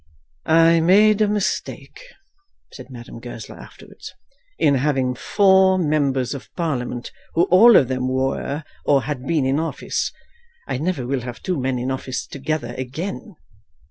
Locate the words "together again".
12.25-13.35